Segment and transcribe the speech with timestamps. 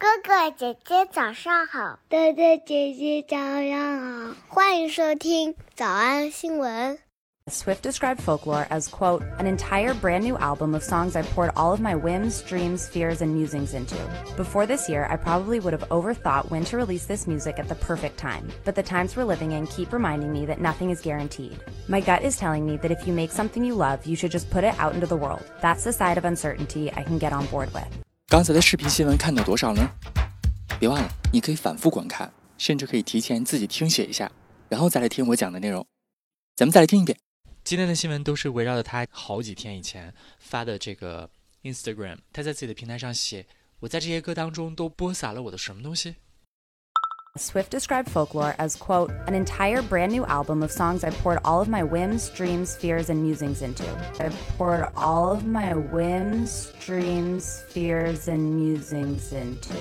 [0.00, 6.98] 哥哥姐姐早上好，哥哥姐姐早上好，欢迎收听早安新闻。
[7.48, 11.80] Swift described folklore as, quote, an entire brand new album of songs I poured all of
[11.80, 13.96] my whims, dreams, fears, and musings into.
[14.36, 17.76] Before this year, I probably would have overthought when to release this music at the
[17.76, 21.58] perfect time, but the times we're living in keep reminding me that nothing is guaranteed.
[21.88, 24.50] My gut is telling me that if you make something you love, you should just
[24.50, 25.44] put it out into the world.
[25.62, 27.86] That's the side of uncertainty I can get on board with.
[28.31, 29.85] 刚才的视频新闻看到多少呢？
[30.79, 34.31] 别忘了，你可以反复观看，甚至可以提前自己听写一下，
[34.69, 35.85] 然后再来听我讲的内容。
[36.55, 37.19] 咱们再来听一遍。
[37.65, 41.29] 今天的新闻都是围绕着他好几天以前发的这个
[41.63, 43.45] Instagram，他在自己的平台上写
[43.81, 46.15] ：“我在这些歌当中都播撒了我的什么东西。”
[47.38, 51.60] Swift described folklore as, quote, an entire brand new album of songs I poured all
[51.60, 53.84] of my whims, dreams, fears, and musings into.
[54.18, 59.74] I poured all of my whims, dreams, fears, and musings into.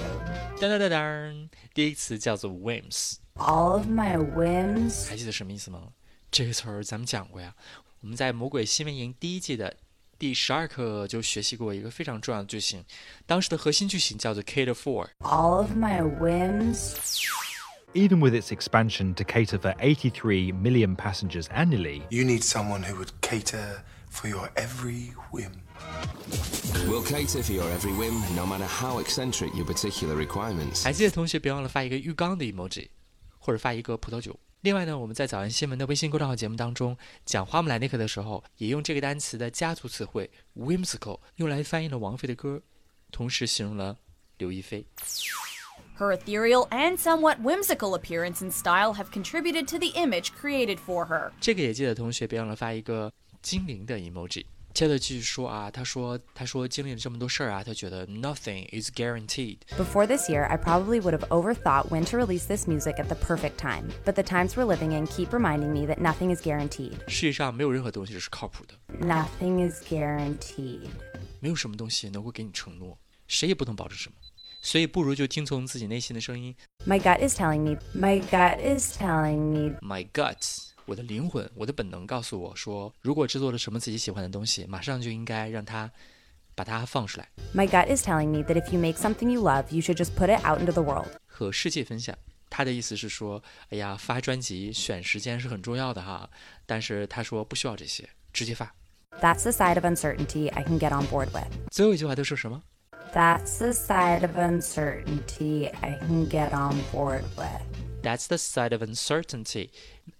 [0.60, 3.20] 当当当当，第一个词叫做 whims。
[3.36, 5.08] All of my whims.
[5.08, 5.94] 还记得什么意思吗？
[6.30, 7.56] 这个词儿咱们讲过呀。
[8.02, 9.78] 我们在《魔鬼新闻营》第一季的
[10.20, 12.84] 第十二课就学习过一个非常重要的句型，
[13.26, 15.10] 当时的核心句型叫做 cater for。
[15.20, 16.96] All of my whims.
[17.94, 22.96] Even with its expansion to cater for 83 million passengers annually, You need someone who
[22.98, 25.52] would cater for your every whim.
[26.88, 30.84] We'll cater for your every whim, no matter how eccentric your particular requirements.
[30.84, 32.90] 还记得同学别忘了发一个浴缸的 emoji，
[33.38, 34.38] 或者发一个葡萄酒。
[34.63, 36.95] 另外呢，我们在早安新闻的微信公众号节目当中
[37.25, 42.61] 讲花木兰那课的时候，也用这个单词的家族词汇 whimsical 用来翻译了王菲的歌，
[43.11, 43.97] 同时形容了
[44.37, 44.85] 刘亦菲。
[45.99, 51.31] Her ethereal and somewhat whimsical appearance and style have contributed to the image created for her.
[51.41, 54.45] 这个也记得同学别忘了发一个精灵的 emoji。
[54.74, 59.60] 接着继续说啊，他说他说经历了这么多事儿啊，他觉得 nothing is guaranteed。
[59.78, 63.16] Before this year, I probably would have overthought when to release this music at the
[63.16, 66.98] perfect time, but the times we're living in keep reminding me that nothing is guaranteed.
[67.08, 70.90] 世界上没有任何东西是靠谱的， Nothing is guaranteed.
[71.40, 74.16] 没有什么东西能够给你承诺，谁也不能保证什么。
[74.62, 76.54] 所以不如就听从自己内心的声音。
[76.86, 85.89] My gut is telling me, my gut is telling me My gut， 我的灵魂，我的本能告诉我说，如果制作了什么自己喜欢的东西，马上就应该让它
[86.57, 90.37] 把它放出来，My gut is telling me that if you make something you love, you should just put
[90.37, 91.07] it out into the world.
[91.29, 92.19] 和世界分享。
[92.51, 96.29] 他的意思是说，哎呀，发专辑选时间是很重要的哈，
[96.67, 98.75] 但是他说不需要这些，直接发。
[99.21, 101.47] That's the side of uncertainty I can get on board with.
[101.71, 102.61] 最后一句话都说什么
[103.15, 107.63] ？That's the side of uncertainty I can get on board with.
[108.03, 109.69] That's the side of uncertainty.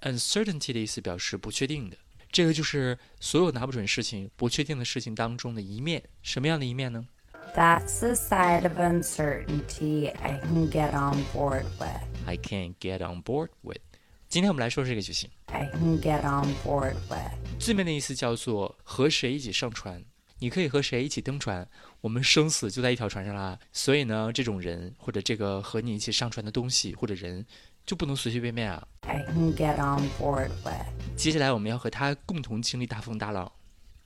[0.03, 1.97] Uncertainty 的意思表示不确定的，
[2.33, 6.03] 这个就是所有拿不准事情、不确定的事情当中的一面。
[6.23, 7.07] 什么样的一面呢
[7.55, 12.01] ？That's the side of uncertainty I can get on board with.
[12.25, 13.81] I can get on board with。
[14.29, 17.59] 今天我们来说这个句型，I can get on board with.
[17.59, 20.03] 字面的意思叫做和谁一起上船。
[20.43, 21.69] 你可以和谁一起登船？
[22.01, 23.59] 我们生死就在一条船上啦。
[23.73, 27.45] 所以呢，这种人或者这个和你一起上船的东西或者人，
[27.87, 28.87] 就不能随随便便啊。
[29.03, 31.17] I can get on board with.
[31.17, 33.51] 接下来我们要和他共同经历大风大浪，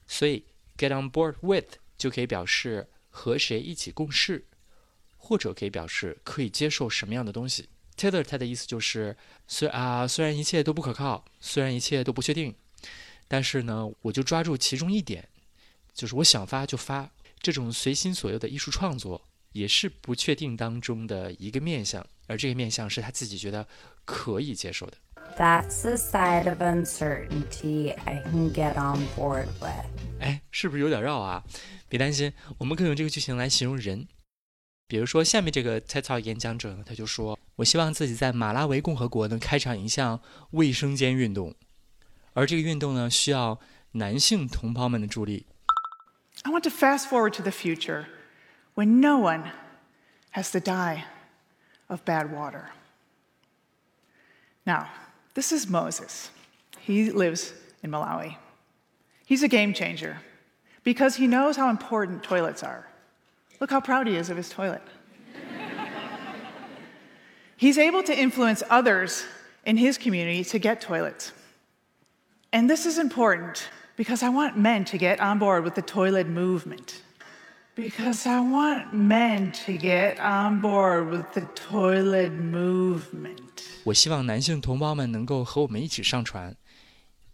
[0.07, 0.45] 所以
[0.77, 4.47] get on board with 就可以表示和谁一起共事，
[5.17, 7.69] 或者可以表示可以接受什么样的东西。
[7.97, 12.53] Taylor 他的意思就是，虽啊虽然一切都不可靠，虽然一切都不确定，
[13.29, 15.29] 但是呢，我就抓住其中一点，
[15.93, 17.09] 就是我想发就发，
[17.41, 23.67] 这种随心所欲的艺术创作也是不确定当中的一个面向，而这个面向是他自己觉得
[24.05, 24.97] 可以接受的。
[25.37, 29.87] That's the side of uncertainty I can get on board with.
[30.21, 31.43] 哎，是不是有点绕啊？
[31.89, 34.07] 别担心，我们可以用这个句型来形容人。
[34.87, 40.21] 比如说，下面这个 TED Talk 演讲者呢，他就说：“我希望自己在马拉维共和国能开展一项
[40.51, 41.55] 卫生间运动，
[42.35, 43.59] 而这个运动呢，需要
[43.93, 45.47] 男性同胞们的助力。
[46.43, 48.07] I want to fast forward to the future
[48.75, 49.51] when no one
[50.33, 51.05] has to die
[51.95, 52.69] of bad water.
[54.67, 54.91] Now,
[55.35, 56.29] this is Moses.
[56.81, 57.55] He lives
[57.85, 58.37] in Malawi.
[59.25, 60.19] He's a game changer
[60.83, 62.89] because he knows how important toilets are.
[63.61, 64.83] Look how proud he is of his toilet.
[67.57, 69.25] He's able to influence others
[69.65, 71.33] in his community to get toilets.
[72.53, 76.27] And this is important because I want men to get on board with the toilet
[76.27, 77.03] movement.
[77.76, 83.38] Because I want men to get on board with the toilet movement.
[83.86, 86.56] 我希望男性同胞们能够和我们一起上船，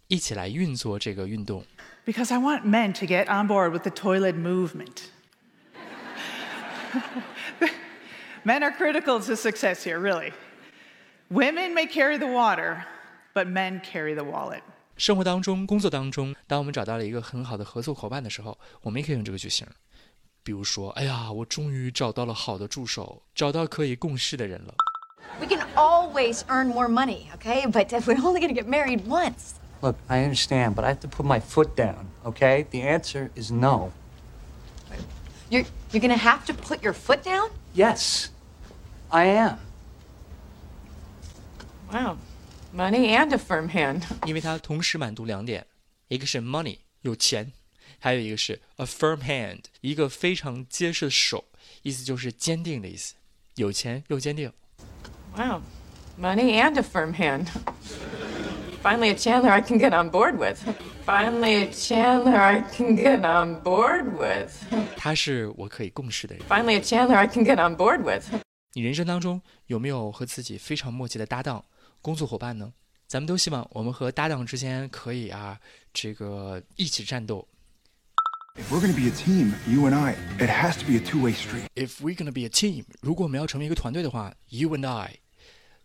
[0.06, 1.64] 一起来运作这个运动。
[2.04, 5.10] Because I want men to get on board with the toilet movement.
[8.44, 10.32] Men are critical to success here, really.
[11.28, 12.84] Women may carry the water,
[13.34, 14.60] but men carry the wallet.
[14.96, 19.66] 生活当中、工作当中，当我们找到了一个很好的合作伙伴的时候，我们也可以用这个句型。
[20.43, 24.73] 比如说，哎呀，我终于找到了好的助手，找到可以共事的人了。
[25.39, 27.65] We can always earn more money, okay?
[27.65, 29.55] But we're only going to get married once.
[29.81, 32.65] Look, I understand, but I have to put my foot down, okay?
[32.69, 33.91] The answer is no.
[35.49, 37.49] You're, you're going to have to put your foot down?
[37.73, 38.29] Yes,
[39.09, 39.57] I am.
[41.91, 42.17] Wow.
[42.73, 44.03] Money and a firm hand.
[44.25, 45.65] 因为它同时满足两点，
[46.07, 47.51] 一个是 money 有钱，
[48.03, 51.45] 还有一个是 a firm hand 一个非常结实的手，
[51.83, 53.13] 意思就是坚定的意思，
[53.55, 54.51] 有钱又坚定。
[55.37, 55.61] Wow.
[56.19, 57.45] Money and a firm hand.
[58.81, 60.57] Finally, a Chandler I can get on board with.
[61.05, 64.51] Finally, a Chandler I can get on board with.
[64.97, 66.43] 他是我可以共事的人。
[66.47, 68.25] Finally, a Chandler I can get on board with.
[68.73, 71.63] 你人生当中有没有和自己非常默契的搭档、
[72.01, 72.73] 工作伙伴呢？
[73.07, 75.59] 咱们都希望我们和搭档之间可以啊，
[75.93, 77.47] 这个一起战斗。
[78.56, 81.32] If we're going to be a team, you and I, it has to be a two-way
[81.32, 81.66] street.
[81.74, 85.18] If we're gonna be a team，如果我们要成为一个团队的话，you and I，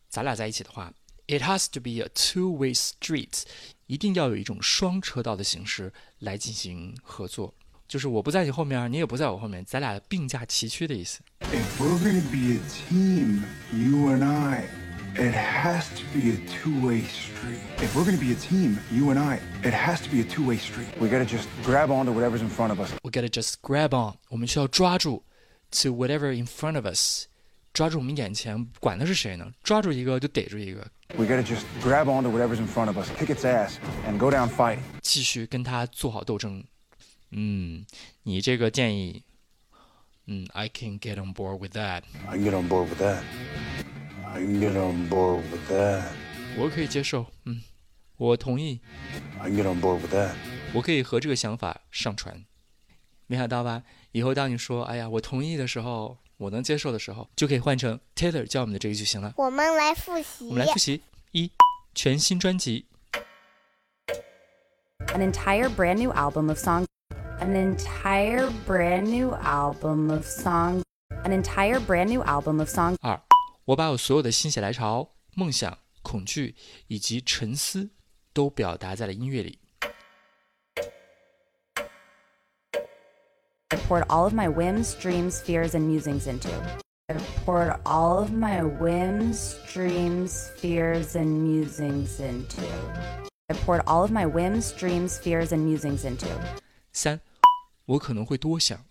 [0.09, 0.93] 咱俩在一起的话，
[1.27, 3.43] it has to be a two-way street，
[3.87, 7.53] 一定要有一种双车道的形式来进行合作。
[7.87, 11.19] 就是我不在你后面，你也不在我后面，咱俩并驾齐驱的意思。
[11.41, 12.59] If we're going to be a
[12.89, 13.41] team,
[13.73, 14.69] you and I,
[15.15, 17.59] it has to be a two-way street.
[17.77, 20.23] If we're going to be a team, you and I, it has to be a
[20.23, 20.87] two-way street.
[20.99, 22.91] We got to just grab onto whatever's in front of us.
[23.03, 25.23] We gotta just grab on，我们需要抓住，
[25.71, 27.25] to whatever in front of us，
[27.73, 29.51] 抓住我们眼前，管他是谁呢？
[29.63, 30.87] 抓住一个就逮住一个，
[31.17, 33.73] We got to just grab onto whatever's in front of us, kick its ass,
[34.07, 34.83] and go down fighting.
[35.01, 36.63] 继续跟他做好斗争。
[37.31, 37.85] 嗯，
[38.23, 39.23] 你这个建议，
[40.27, 43.23] 嗯，I can get on board with that， I can get on board with that.
[44.36, 46.02] I can get on board with that.
[46.58, 47.62] 我可以接受，嗯，
[48.18, 48.78] 我同意
[49.40, 50.34] ，I can get on board with that.
[50.74, 52.44] 我可以和这个想法上传。
[53.28, 53.82] 没想到吧？
[54.12, 59.32] 以后当你说“哎呀，我同意”的时候，我能接受的时候，就可以换成 Taylor 教我们的这个句型了。
[59.38, 60.46] 我们来复习。
[60.48, 61.00] 我们来复习：
[61.32, 61.50] 一，
[61.94, 62.84] 全新专辑
[65.14, 66.84] An entire brand new album of songs.
[67.40, 70.82] An entire brand new album of songs.
[71.24, 72.96] An entire brand new album of songs.
[73.00, 73.18] 二，
[73.65, 76.55] 我把我所有的心血来潮、梦想、恐惧
[76.87, 77.91] 以及沉思
[78.33, 79.59] 都表达在了音乐里。
[83.69, 86.49] I poured all of my whims, dreams, fears, and musings into.
[87.07, 87.15] I
[87.45, 92.61] poured all of my whims, dreams, fears, and musings into.
[93.47, 96.27] I poured all of my whims, dreams, fears, and musings into.
[96.91, 97.21] 三，
[97.85, 98.84] 我可能会多想。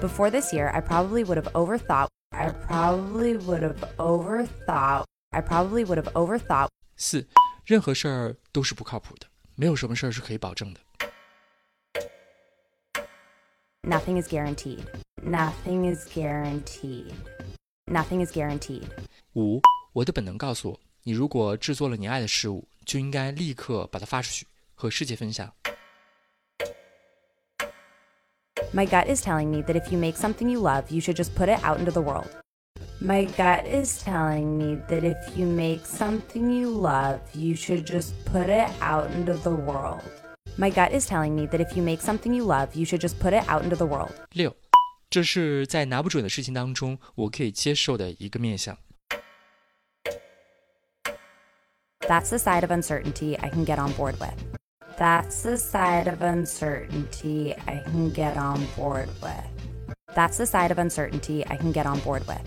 [0.00, 2.08] Before this year, I probably would have overthought.
[2.30, 5.04] I probably would have overthought.
[5.30, 6.68] I probably would have overthought.
[6.96, 7.26] 四，
[7.64, 10.80] 任何事儿都是不靠谱的，没有什么事儿是可以保证的。
[13.82, 14.84] Nothing is guaranteed.
[15.22, 17.12] Nothing is guaranteed.
[17.86, 18.88] Nothing is guaranteed.
[19.34, 19.60] 五，
[19.92, 25.52] 我的本能告诉我，你如果制作了你爱的事物，就应该立刻把它发出去，和世界分享。
[28.72, 31.34] My gut is telling me that if you make something you love, you should just
[31.34, 32.28] put it out into the world.
[33.00, 38.14] My gut is telling me that if you make something you love, you should just
[38.24, 40.00] put it out into the world.
[40.58, 43.18] My gut is telling me that if you make something you love, you should just
[43.20, 44.12] put it out into the world.
[44.32, 44.54] 六，
[45.10, 48.78] 这是在拿不准的事情当中，我可以接受的一个面向。
[52.08, 54.34] That's the side of uncertainty I can get on board with.
[55.01, 59.95] That's the side of uncertainty I can get on board with.
[60.13, 62.37] That's the side of uncertainty I can get on board with.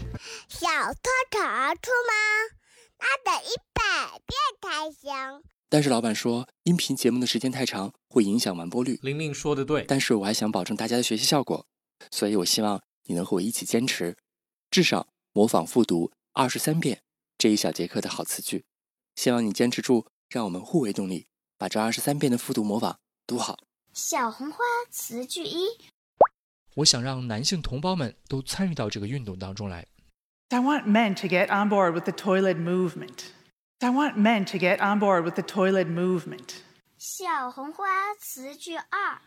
[0.47, 2.15] 小偷逃出吗？
[3.01, 5.43] 那得一百遍才行。
[5.69, 9.01] 但是老板说，音频节目的时间太长，会影响完播率。
[9.03, 11.67] 玲玲说的对，但是我还想保证大家的学习效果，
[12.13, 14.17] 所以我希望你能和我一起坚持，
[14.71, 17.03] 至少模仿复读二十三遍
[17.37, 18.65] 这一小节课的好词句。
[19.17, 23.59] 希望你坚持住，让我们互为动力，把这二十三遍的复读模仿读好。
[23.93, 24.59] 小红花
[24.91, 25.67] 词句一：
[26.77, 29.87] 我想让男性同胞们都参与到这个运动当中来。
[30.51, 33.25] I want men to get on board with the toilet movement.
[33.81, 36.63] I want men to get on board with the toilet movement.
[36.97, 39.21] 小红花词句二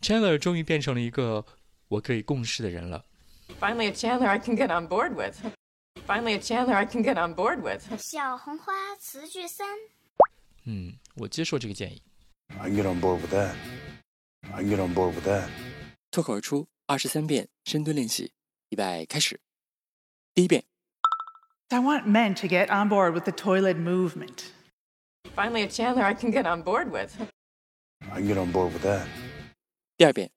[0.00, 1.44] ：Chandler 终于变成了一个
[1.88, 3.04] 我可以共事的人了。
[3.60, 5.36] Finally, a Chandler I can get on board with.
[6.06, 7.82] Finally, a Chandler I can get on board with.
[7.98, 9.68] 小红花词句三：
[10.64, 12.01] 嗯，我接受这个建议。
[12.59, 13.55] I can get on board with that.
[14.51, 15.49] I can get on board with that.
[16.11, 18.31] 脱口而出 二十三遍深蹲练习，
[18.69, 19.39] 预备开始。
[20.33, 20.63] 第一遍。
[21.69, 24.51] I want men to get on board with the toilet movement.
[25.35, 27.11] Finally, a Chandler I can get on board with.
[28.09, 29.05] I can get on board with that.
[29.97, 30.31] 第二遍。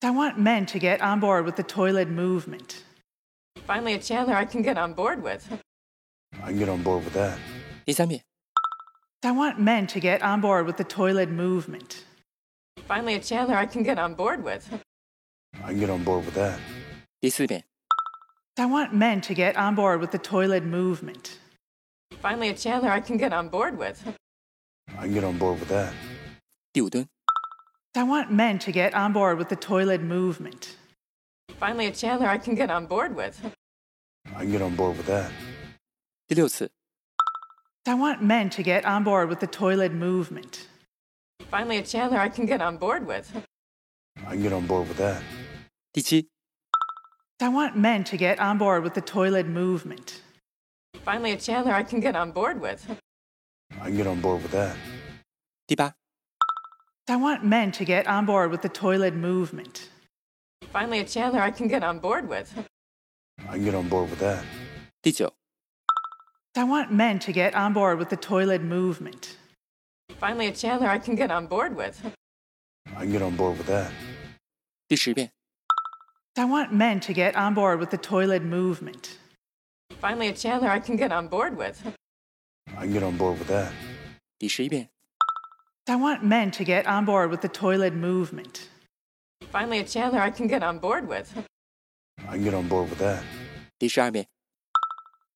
[0.00, 2.84] I want men to get on board with the toilet movement.
[3.66, 5.42] Finally, a Chandler I can get on board with.
[6.40, 7.38] I can get on board with that.
[7.84, 8.22] 第三遍。
[9.22, 12.04] I want men to get on board with the toilet movement.
[12.86, 14.68] Finally, a Chandler I can get on board with.
[15.64, 16.58] I can get on board with that.
[17.20, 17.64] 第四遍。
[18.56, 21.38] I want men to get on board with the toilet movement.
[22.22, 24.02] Finally, a Chandler I can get on board with.
[24.96, 25.92] I can get on board with that.
[26.72, 27.06] 第五蹲。
[27.94, 30.76] I want men to get on board with the toilet movement.
[31.58, 33.40] Finally, a Chandler I can get on board with.
[34.36, 35.30] I can get on board with that.
[36.28, 36.70] 第六次。
[37.86, 40.66] I want men to get on board with the toilet movement.
[41.50, 43.30] Finally, a Chandler I can get on board with.
[44.26, 45.22] I can get on board with that.
[45.92, 46.28] 第七。
[47.38, 50.22] I want men to get on board with the toilet movement.
[51.04, 52.84] Finally, a Chandler I can get on board with.
[53.80, 54.74] I can get on board with that.
[55.66, 55.94] 第八。
[57.08, 59.90] I want men to get on board with the toilet movement.
[60.72, 62.52] Finally, a Chandler I can get on board with.
[63.48, 64.42] I can get on board with that.
[65.02, 65.32] 第九。
[66.56, 69.36] I want men to get on board with the toilet movement.
[70.18, 72.00] Finally, a Chandler I can get on board with.
[72.96, 73.90] I can get on board with that.
[74.88, 75.32] 第十遍。
[76.36, 79.18] I want men to get on board with the toilet movement.
[80.00, 81.82] Finally, a Chandler I can get on board with.
[82.76, 83.72] I can get on board with that.
[84.38, 84.88] 第十一遍。
[85.86, 88.68] I want men to get on board with the toilet movement.
[89.52, 91.28] Finally, a Chandler I can get on board with.
[92.26, 93.22] I can get on board with that.
[93.78, 94.26] 第十二遍。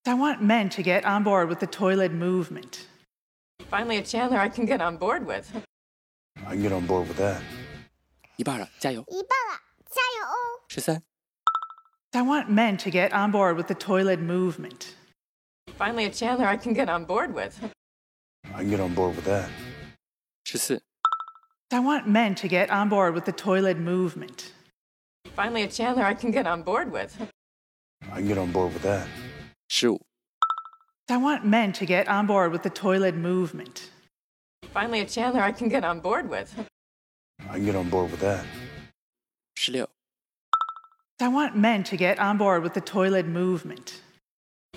[0.07, 2.87] I want men to get on board with the toilet movement.
[3.69, 5.53] Finally, a Chandler I can get on board with.
[6.47, 7.43] I can get on board with that.
[8.37, 9.05] 一半了，加油！
[9.09, 10.65] 一半了，加油哦！
[10.69, 11.03] 十三。
[12.13, 14.95] I want men to get on board with the toilet movement.
[15.77, 17.53] Finally, a Chandler I can get on board with.
[18.45, 19.49] I can get on board with that.
[20.45, 20.83] 十四。
[21.71, 24.53] I want men to get on board with the toilet movement.
[25.37, 27.15] Finally, a Chandler I can get on board with.
[28.11, 29.07] I can get on board with that.
[29.69, 30.01] 十五。
[31.09, 33.91] I want men to get on board with the toilet movement.
[34.73, 36.55] Finally, a Chandler I can get on board with.
[37.49, 38.45] I can get on board with that.
[39.57, 39.89] 十六。
[41.19, 44.01] I want men to get on board with the toilet movement.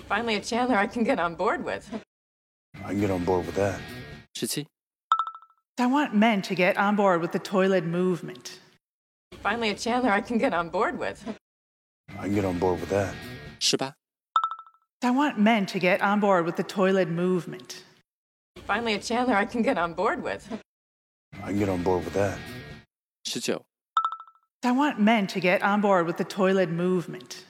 [0.08, 1.88] Finally, a Chandler I can get on board with.
[2.84, 3.78] I can get on board with that.
[4.34, 4.66] 十七。
[5.76, 8.60] I want men to get on board with the toilet movement.
[9.42, 11.22] Finally, a Chandler I can get on board with.
[12.18, 13.14] I can get on board with that.
[13.60, 13.94] 十八。
[15.01, 17.83] I want men to get on board with the toilet movement.
[18.67, 20.61] Finally, a Chandler I can get on board with.
[21.41, 22.37] I can get on board with that.
[24.63, 27.45] I want men to get on board with the toilet movement.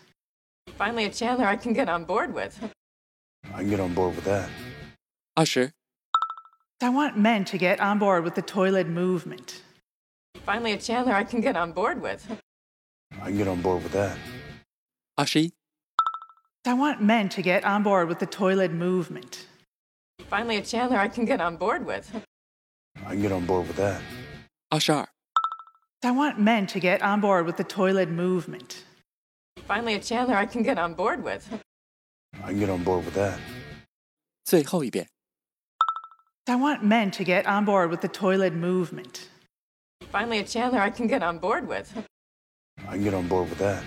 [0.77, 2.71] Finally, a Chandler I can get on board with.
[3.51, 4.47] I can get on board with that.
[5.35, 5.71] 20.
[6.81, 9.63] I want men to get on board with the toilet movement.
[10.45, 12.27] Finally, a Chandler I can get on board with.
[13.19, 14.17] I can get on board with that.
[15.17, 15.51] 21.
[16.66, 19.46] I want men to get on board with the toilet movement.
[20.30, 22.10] Finally, a Chandler I can get on board with.
[23.04, 24.00] I can get on board with that.
[24.70, 25.08] 二十二。
[26.02, 28.84] I want men to get on board with the toilet movement.
[29.66, 31.48] Finally, a Chandler I can get on board with.
[32.42, 33.38] I can get on board with that.
[34.44, 35.08] 最后一遍。
[36.46, 39.28] I want men to get on board with the toilet movement.
[40.10, 41.92] Finally, a Chandler I can get on board with.
[42.86, 43.82] I can get on board with that.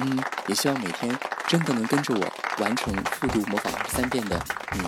[0.00, 1.14] 嗯，也希望每天
[1.46, 4.42] 真的能跟着我完成复读模仿二十三遍的
[4.72, 4.80] 你，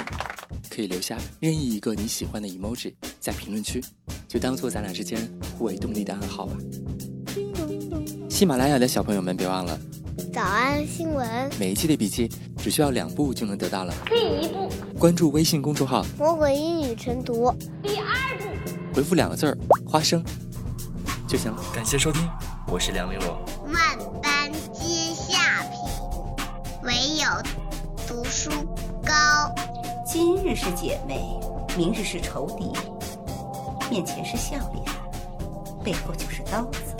[0.74, 3.82] 可以留下任意一个你喜欢的 emoji 在评论区，
[4.26, 6.56] 就当做咱俩之间互为动力的暗号吧。
[8.30, 9.78] 喜马拉雅的小朋友们，别忘了
[10.32, 13.94] 早安新闻，每一期的笔记只需要两步就能得到了。
[14.06, 17.52] 第一步，关注微信公众号，魔鬼英语晨读；
[17.82, 18.06] 第二
[18.38, 20.24] 步，回复两个字儿“花生”
[21.28, 21.62] 就行了。
[21.74, 22.26] 感谢收听，
[22.66, 23.61] 我是梁玲珑。
[27.22, 27.28] 有
[28.04, 28.50] 读书
[29.04, 29.14] 高。
[30.04, 31.22] 今日是姐妹，
[31.76, 32.72] 明日是仇敌，
[33.88, 34.84] 面前是笑脸，
[35.84, 36.96] 背后就是刀子。